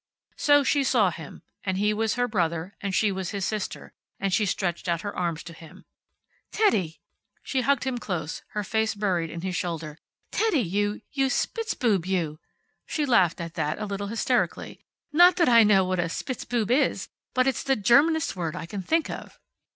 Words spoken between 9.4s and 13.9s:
his shoulder. "Teddy, you you Spitzbube you!" She laughed at that, a